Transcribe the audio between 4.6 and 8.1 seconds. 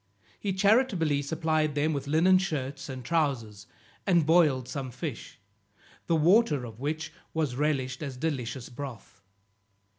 some fish, the water of which was relished